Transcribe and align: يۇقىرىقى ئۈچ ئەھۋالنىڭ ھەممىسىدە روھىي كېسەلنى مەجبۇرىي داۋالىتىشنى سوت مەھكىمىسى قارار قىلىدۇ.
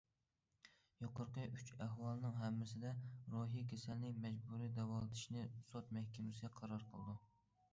يۇقىرىقى 1.03 1.43
ئۈچ 1.57 1.73
ئەھۋالنىڭ 1.85 2.39
ھەممىسىدە 2.43 2.93
روھىي 3.35 3.67
كېسەلنى 3.75 4.11
مەجبۇرىي 4.25 4.73
داۋالىتىشنى 4.79 5.45
سوت 5.69 5.93
مەھكىمىسى 5.99 6.51
قارار 6.61 6.89
قىلىدۇ. 6.91 7.17